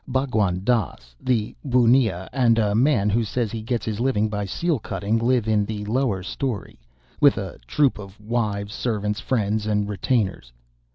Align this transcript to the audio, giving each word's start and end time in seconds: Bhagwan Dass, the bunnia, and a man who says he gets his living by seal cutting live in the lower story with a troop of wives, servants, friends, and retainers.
Bhagwan 0.07 0.63
Dass, 0.63 1.13
the 1.21 1.55
bunnia, 1.63 2.27
and 2.33 2.57
a 2.57 2.73
man 2.73 3.07
who 3.11 3.23
says 3.23 3.51
he 3.51 3.61
gets 3.61 3.85
his 3.85 3.99
living 3.99 4.29
by 4.29 4.45
seal 4.45 4.79
cutting 4.79 5.19
live 5.19 5.47
in 5.47 5.63
the 5.63 5.85
lower 5.85 6.23
story 6.23 6.79
with 7.19 7.37
a 7.37 7.59
troop 7.67 7.99
of 7.99 8.19
wives, 8.19 8.73
servants, 8.73 9.19
friends, 9.19 9.67
and 9.67 9.87
retainers. 9.87 10.51